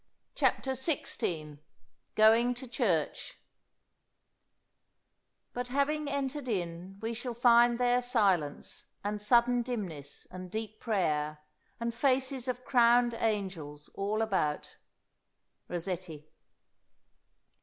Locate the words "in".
6.47-6.97